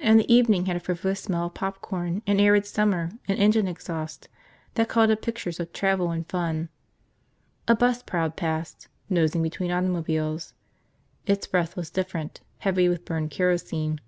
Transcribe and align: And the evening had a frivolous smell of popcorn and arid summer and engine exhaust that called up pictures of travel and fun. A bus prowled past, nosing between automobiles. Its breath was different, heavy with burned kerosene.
And 0.00 0.18
the 0.18 0.34
evening 0.34 0.66
had 0.66 0.74
a 0.74 0.80
frivolous 0.80 1.20
smell 1.20 1.46
of 1.46 1.54
popcorn 1.54 2.20
and 2.26 2.40
arid 2.40 2.66
summer 2.66 3.10
and 3.28 3.38
engine 3.38 3.68
exhaust 3.68 4.28
that 4.74 4.88
called 4.88 5.12
up 5.12 5.22
pictures 5.22 5.60
of 5.60 5.72
travel 5.72 6.10
and 6.10 6.28
fun. 6.28 6.68
A 7.68 7.76
bus 7.76 8.02
prowled 8.02 8.34
past, 8.34 8.88
nosing 9.08 9.40
between 9.40 9.70
automobiles. 9.70 10.54
Its 11.26 11.46
breath 11.46 11.76
was 11.76 11.90
different, 11.90 12.40
heavy 12.58 12.88
with 12.88 13.04
burned 13.04 13.30
kerosene. 13.30 14.00